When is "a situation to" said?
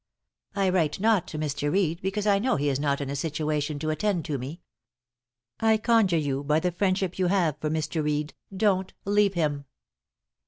3.11-3.91